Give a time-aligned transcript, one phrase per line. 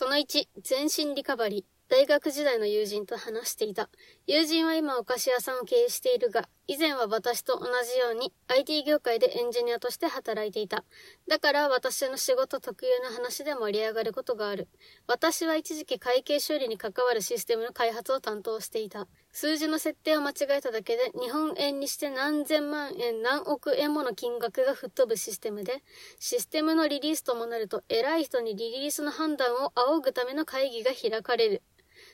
[0.00, 1.64] その1、全身リカバリー。
[1.90, 3.90] 大学時代の友人と話していた。
[4.26, 10.84] 友人は今お菓子屋さんを経営しているが、以前は私と同じように IT 業界でエンジニアとして働いていた。
[11.26, 14.68] だから私の仕事特有の話で盛り上がることがある。
[15.08, 19.08] 私は一時期会計処理に関わるシステムの開発を担当していた。
[19.32, 25.82] 数字の設定を間違えただけで日本円にして何千万円何億円もの金額が吹っ飛ぶシステムで、
[26.20, 31.62] システムのリリースともなると偉い人にリリースの判断を仰ぐための会議が開かれる。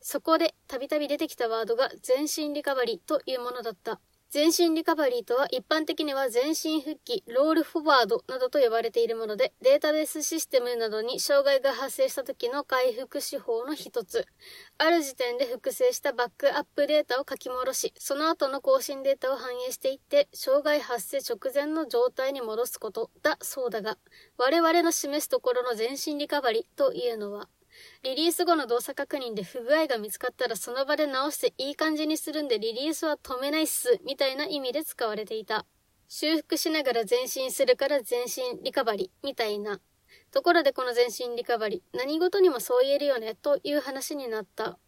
[0.00, 4.00] そこでたびたび出てきたワードが全身リカバリーというものだった。
[4.30, 14.28] 全身リカバリーとは一般的には全身復帰、ロールフォワードなどと呼ばれているもので、データベースシステムなどに障害が発生した時の回復手法の一つ。
[14.78, 23.98] ある時点で複製したバックアップデータを書き戻し、その後の更新データを反映していって、障害発生直前の状態に戻すことだそうだが、
[24.38, 27.48] 我々の示すところの全身リカバリーというのは、
[28.02, 35.66] リリース後の動作確認で不具合が見つかったらその場で直していい感じにするんでリリースは止めないっす、みたいな意味で使われていた。
[36.08, 39.80] 修復しながら前進するから全身リカバリ、みたいな。
[40.32, 44.78] ところでこの全身リカバリ、何事にもそう言えるよね、という話になった。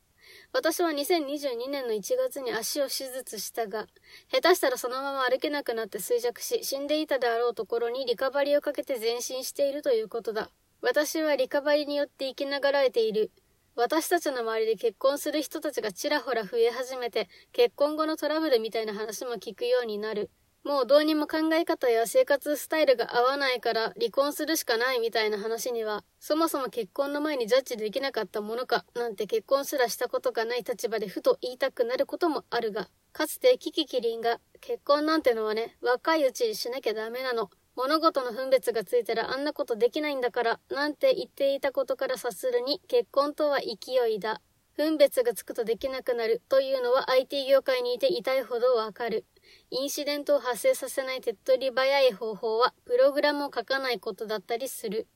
[0.52, 3.86] 私は2022年の1月に足を手術したが、
[4.30, 10.50] 下手したらそのまま歩けなくなって衰弱し、死んでいたであろうところにリカバリーをかけて前進しているということだ。
[10.84, 13.30] 私はリカバリによって生きながらえている。
[13.76, 20.28] 私たちの周りで結婚する人たちがちらほら増え始めて、結婚後のトラブルみたいな話も聞くようになる。
[20.64, 37.50] もうどうにも考え方や生活スタイルが合わないから離婚するしかないみたいな話には、そもそも結婚の前にジャッジできなかったものか、なんて結婚すらしたことがない立場でふと言いたくなることもあるが、かつてキキキリンが、結婚なんてのはね、若いうちにしなきゃダメなの。
[37.74, 44.40] 物事の分別がついたらあんなことできないんだから、なんて言っていたことから察するに、結婚とは勢いだ。
[44.76, 49.24] 分別がつくとできなくなるというのは IT 業界にいて痛いほどわかる。
[49.70, 55.06] インシデントを発生させない手っ取り早い方法は、プログラムを書かないことだったりする。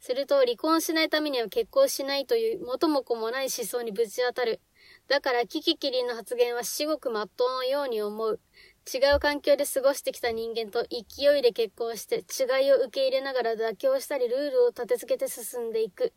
[0.00, 4.60] すると、離婚しないためには結婚しないという元も子もない思想にぶち当たる。
[5.08, 8.40] だから、キキキリンの発言は至極真っ当のように思う。
[8.86, 16.12] 違う環境で過ごしてきた人間と勢いで結婚して違いを受け入れながら妥協したりルールを立て付けて進んでいく。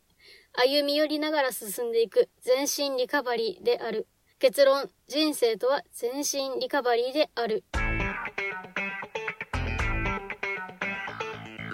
[0.52, 4.06] 歩み寄りながら進んでいく全身リカバリーである。
[4.38, 7.64] 結論、人生とは全身リカバリーである。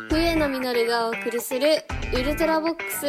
[0.09, 1.85] 笛野実がお送りする
[2.15, 3.07] ウルトラボックス。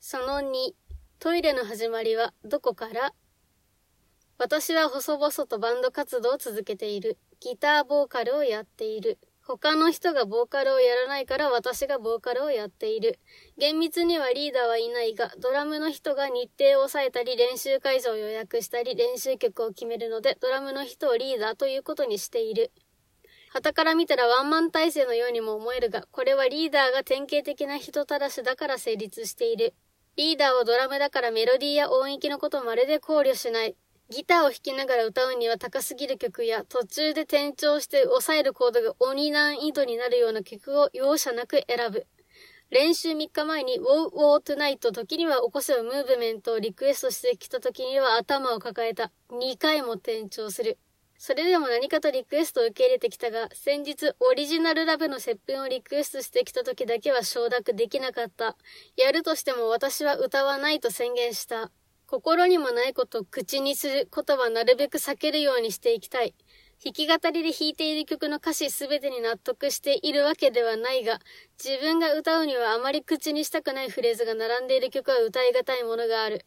[0.00, 0.72] その2、
[1.18, 3.12] トイレの始まりはどこから？
[4.38, 7.16] 私は細々とバンド活動を続けている。
[7.40, 9.18] ギターボーカルをやっている。
[9.40, 13.18] 他の人がボーカルをやらないから私がボーカルをやっている。
[13.56, 22.72] 厳密にはリーダーはいないが、ドラムの人が日程を抑えたり、練習会場を予約したり、練習曲を決めるので、ドラムの人をリーダーということにしている。
[23.50, 29.72] 旗から見たらワンマン体制のようにも思えるが、これはリーダーが典型的な人たらしだから成立している。
[30.16, 33.76] リーダーをドラムだからメロディーや音域のことまるで考慮しない。
[34.08, 42.06] ギターを弾きながら歌うには高すぎる曲や途中で転調して抑えるコードが鬼難易度になるような曲を容赦なく選ぶ。
[42.70, 49.12] 練習3日前に Wow Wow Tonight 時には起こせばムーブメントをリクエストしてきた時には頭を抱えた。
[49.30, 50.78] 2回も転調する。
[51.18, 58.56] それでも何かとリクエストを受け入れてきたが、先日オリジナルラブの接吻をリクエストしてきた時だけは承諾できなかった。
[58.96, 61.70] やるとしても私は歌わないと宣言した。
[62.06, 66.34] 心にもないことを口にすることはなるべく避けるようにしていきたい。
[66.84, 71.18] 弾き語りで弾いている曲の歌詞すべてに納得しているわけではないが、
[71.62, 76.44] 自分が歌うにはあまり口にしたくないフレーズが並んでいる曲は歌い難いものがある。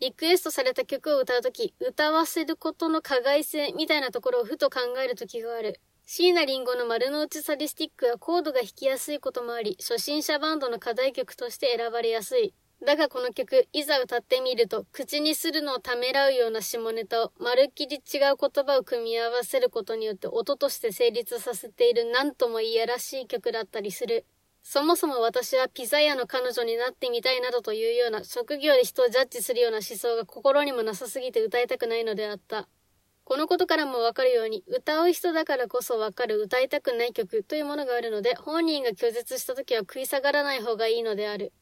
[0.00, 5.80] リクエストされた曲を歌うとき、歌わせることの加害性みたいなところをふと考えるときがある。
[6.06, 12.54] 椎名林檎の丸の内サディスティックはコードが弾きやすいこともあり、初心者バンドの課題曲として選ばれやすい。
[12.84, 18.02] だがこの曲、いざ歌ってみると、口にするのをためらうような下ネタを、まるっきり違う
[18.40, 24.24] 言葉を組み合わせることによって音として成立させている何ともいやらしい曲だったりする。
[24.62, 32.68] そもそも私はピザ屋の彼女になってみたいなどというような職業で人をジャッジするような思想が心にもなさすぎて歌いたくないのであった。
[33.24, 41.52] このことからもわかるように、歌う人だからこそわかる歌いたくない曲というものがあるので、本人が拒絶した時は食い下がらない方がいいのである。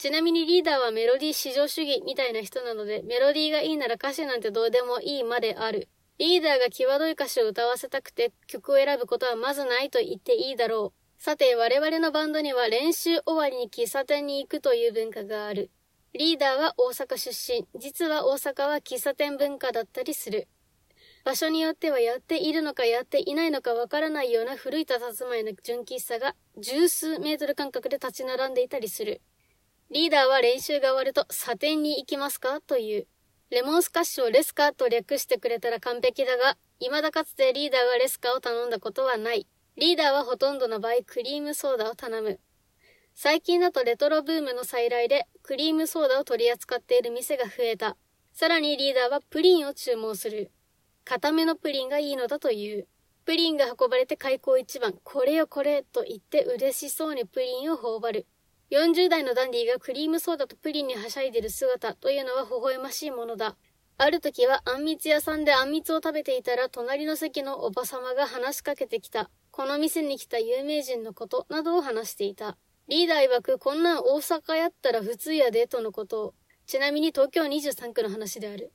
[0.00, 5.90] ちなみにリーダーはメロディー至上主義みたいな人なので、メロディーがいいなら歌詞なんてどうでもいいまである。
[6.16, 11.22] リーダーが際どい歌詞を歌わせたくて曲を選ぶことはまずないと言っていいだろう。
[11.22, 15.70] さて、我々のバンドには練習終わりに喫茶店に行くという文化がある。
[16.14, 17.68] リーダーは大阪出身。
[17.78, 20.48] 実は大阪は喫茶店文化だったりする。
[21.26, 29.20] 場所によってはやっているのかやっていないのかわからないような古い佇まいの純喫茶が十数メートル間隔で立ち並んでいたりする。
[29.92, 32.60] リーダーは練習が終わると、査点に行きますか？
[32.60, 33.08] という。
[33.50, 39.48] レモンスカッシュをレスカと略してくれたら完璧だが、未だかつてリーダーがレスカを頼んだことはない。
[39.76, 42.38] リーダーはほとんどの場合、クリームソーダを頼む。
[43.16, 47.96] 最近だとレトロブームの再来で、クリームソーダを取り扱っている店が増えた。
[48.32, 50.52] さらにリーダーはプリンを注文する。
[51.04, 52.86] 固めのプリンがいいのだという。
[53.24, 58.26] プリンが運ばれて開口一番、これよこれと言って嬉しそうにプリンを頬張る。
[58.70, 63.56] 40代のダンディがクリームソーダとプリンにはしゃいでる姿というのは微笑ましいものだ。
[63.98, 69.28] ある時はあんみつ屋さんであんみつを食べていたら隣の席のおばさまが話しかけてきた。
[69.50, 72.56] この店に来た有名人のことなどを話していた。
[72.86, 76.34] リーダー曰くこんなん大阪やったら普通やでとのことを。
[76.66, 78.72] ちなみに東京23区の話である。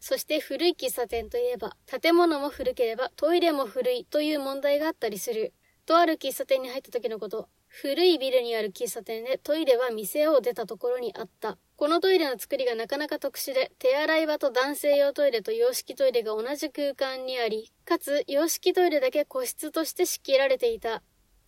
[0.00, 5.54] そして古い喫茶店といえば、建物も古ければトイレも古いという問題があったりする。
[5.86, 7.48] とある喫茶店に入った時のこと。
[7.68, 11.58] 古いビルにある喫茶店でトイレは店を出たところにあった。
[11.76, 21.02] このトイレの作りがなかなか特殊で、手洗い場と男性用トイレと洋式トイレが同じ空間にあり、かつ洋式トイレだけ個室として仕切られていた。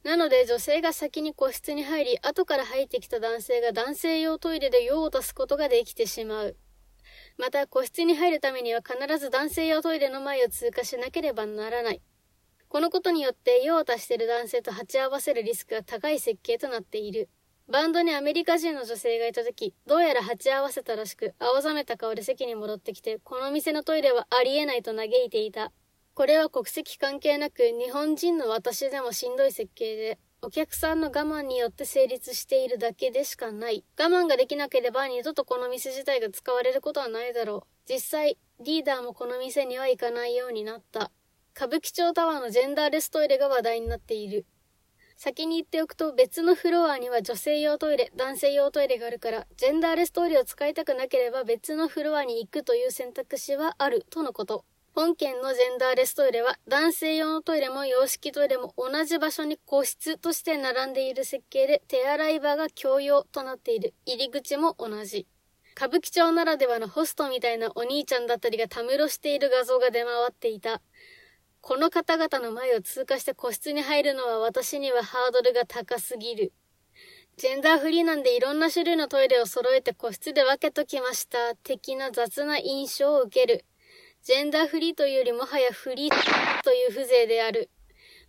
[0.05, 6.57] なので女性が先に個室に入り、後から入ってきた男性が男性用トイレで用を足すことができてしまう。
[7.39, 12.03] また、個室に入るためには必ず男性用トイレの前を通過しなければならない。
[12.71, 17.29] このことによって用を足している男性と鉢合わせるリスクが高い設計となっている。
[17.69, 25.73] バンドにアメリカ人の女性がいた時、どうやら鉢合わせたらしく、青ざめた顔で席に戻ってきて、この店のトイレはありえないと嘆いていた。
[26.15, 33.85] これは国籍関係なく、日本人の私でもしんどい設計で、お客さんの我慢によって成立しているだけでしかない。
[33.99, 37.93] 我慢ができなければ二度とこの店自体が使われることはないだろう。
[37.93, 41.11] 実際、リーダーもこの店には行かないようになった。
[41.61, 44.47] 歌舞伎町タワーのジェンダーレストイレが話題になっている。
[45.19, 54.65] 先に言っておくと別のフロアには女性用トイレ、男性用トイレがあるから、ジェンダーレストイレを使いたくなければ別のフロアに行くという選択肢はあるとのこと。
[54.95, 63.93] 本件のジェンダーレストイレは男性用のトイレも洋式トイレも同じ場所に個室として並んでいる設計で手洗い場が共用となっている。
[64.07, 65.27] 入り口も同じ。
[65.77, 70.81] 歌舞伎町ならではのホストみたいなお兄ちゃんだったりがたむろしている画像が出回っていた。
[71.61, 76.53] この方々の前を通過して個室に入るのは私にはハードルが高すぎる。
[77.37, 81.55] ジェンダーフリーなんでいろんな種類のトイレを揃えて個室で分けときました。
[81.55, 83.65] 的な雑な印象を受ける。
[84.23, 87.71] ジェンダーフリーというよりもはやフリーという風情である。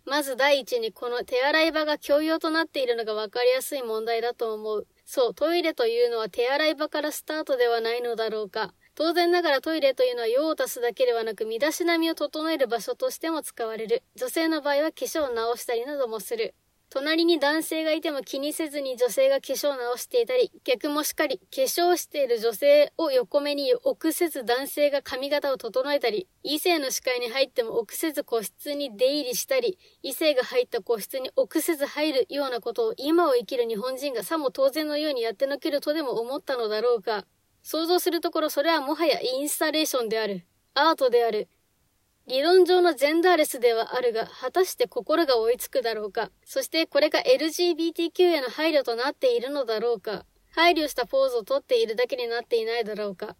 [0.04, 4.86] まず第一にこの手洗い場が共用となっているのが分かりやすい問題だと思う。
[5.04, 8.74] そう、トイレというのは手洗い場からスタートではないのだろうか。
[8.94, 14.02] 当然ながらトイレというのは用を足すだけではなく身だしなみを整える場所としても使われる。
[14.16, 16.54] 女性の場合は化粧を直したりなどもする。
[16.90, 37.24] 隣に男性がいても気にせずに女性が化粧を直していたり、逆もしかり、化粧している女性を横目に臆せず男性が髪型を整えたり、異性の視界に入っても臆せず個室に出入りしたり、異性が入った個室に臆せず入るようなことを今を生きる日本人がさも当然のようにやってのけるとでも思ったのだろうか。
[37.62, 40.44] 想像するところそれはもはやインスタレーションである。
[40.74, 41.48] アートである。
[42.26, 46.30] 理論上のジェンダーレスではあるが、果たして心が追いつくだろうか。
[46.44, 50.24] そしてこれが LGBTQ への配慮となっているのだろうか。
[50.50, 53.36] 配慮したポーズをとっているだけになっていないだろうか。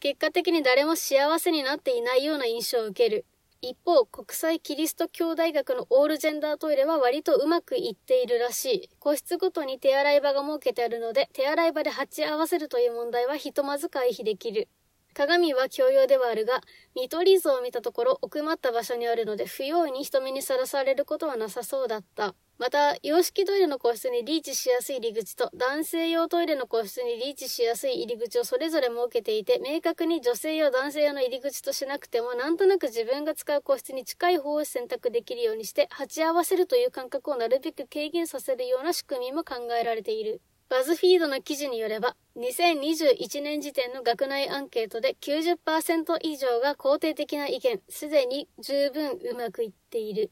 [0.00, 3.26] 結果的に誰も幸せになっていないような印象を受ける。
[3.60, 8.90] 一方、国際キリスト教大学のオールジェンダートイレは割とうまくいっているらしい。
[8.98, 14.68] 個室ごとに手洗い場が設けてあるので、手洗い場で鉢合わせるという問題はひとまず回避できる。
[15.18, 16.60] 鏡は共用ではあるが、
[16.94, 22.36] 見取り図を見たところ奥まった場所にあるので不用意に人目にさらされることはなさそうだった。
[22.56, 40.40] また、洋式トイレの個室にリーチしやすい入り口と男性用トイレの個室にリーチしやすい入り口をそれぞれ設けていて、明確に女性用男性用の入り口としなくても、なんとなく自分が使う個室に近い方を選択できるようにして、鉢合わせるという感覚をなるべく軽減させるような仕組みも考えられている。
[40.68, 50.30] バズフィードの記事によれば、2021年時点の学内アンケートで90%以上が肯定的な意見、すでに十分うまくいっている。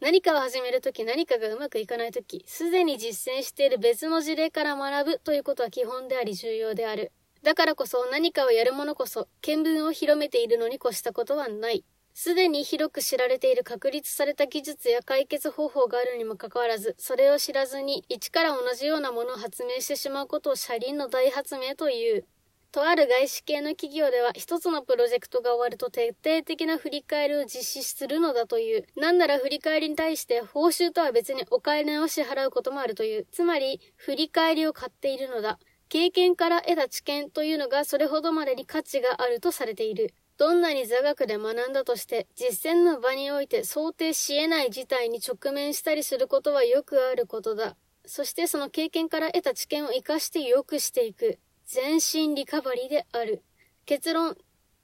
[0.00, 7.12] 何かを始めるとき何かがうまくいかないとき、すでに実践している別の事例から学ぶということは基本であり重要である。
[7.44, 11.84] だからこそ何かをやる者こそ見聞を広めているのに越したことはない。
[12.20, 22.26] すでに広く知られている確立された技術や解決方法があるにもかかわらず、それを知らずに一から同じようなものを発明してしまうことを車輪の大発明という。
[22.72, 28.84] とある外資系の企業では一つのプロジェクトが終わると徹底的な振り返りを実施するのだという。
[28.96, 33.28] なんなら振り返りに対して報酬とは別にお金を支払うこともあるという。
[33.30, 35.60] つまり、振り返りを買っているのだ。
[35.88, 40.12] 経験から得た知見というのがそれほどまでに価値があるとされている。
[40.38, 47.76] どんなに座学で学んだとして、実践の場において想定し得ない事態に直面したりすることはよくあることだ。
[48.06, 51.40] そしてその経験から得た知見を活かして良くしていく。
[51.66, 53.42] 全身リカバリーである。
[53.84, 54.36] 結論、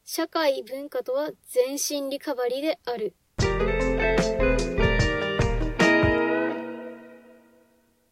[0.05, 3.15] 社会文化とは全身リカバリーである。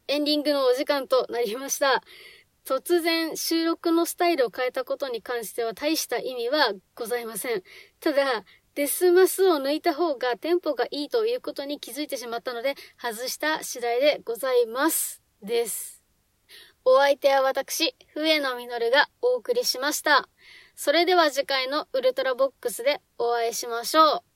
[0.06, 2.04] エンディングのお時間となりました。
[2.64, 7.62] 突然収録のスタイルを変えたことに関しては大した意味はございません。
[8.00, 15.21] ただ、デスマスを抜いた方がテンポがいいということに気づいてしまったので、外した次第でございます。
[15.42, 16.02] です。
[16.85, 20.28] お相手は私、笛野実がお送りしました。
[20.75, 24.32] それでは次回のウルトラボックスでお会いしましょう。